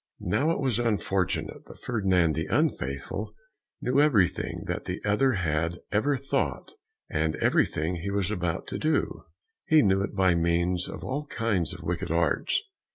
Now 0.25 0.49
it 0.49 0.59
was 0.59 0.79
unfortunate 0.79 1.65
that 1.67 1.77
Ferdinand 1.83 2.33
the 2.33 2.47
Unfaithful 2.47 3.35
knew 3.83 4.01
everything 4.01 4.63
that 4.65 4.85
the 4.85 4.99
other 5.05 5.33
had 5.33 5.77
ever 5.91 6.17
thought 6.17 6.73
and 7.07 7.35
everything 7.35 7.97
he 7.97 8.09
was 8.09 8.31
about 8.31 8.65
to 8.69 8.79
do; 8.79 9.25
he 9.67 9.83
knew 9.83 10.01
it 10.01 10.15
by 10.15 10.33
means 10.33 10.87
of 10.89 11.03
all 11.03 11.27
kinds 11.27 11.71
of 11.71 11.83
wicked 11.83 12.09
arts. 12.09 12.63